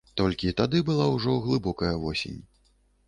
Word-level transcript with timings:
Толькі 0.19 0.53
тады 0.61 0.81
была 0.87 1.05
ўжо 1.15 1.37
глыбокая 1.45 1.95
восень. 2.07 2.41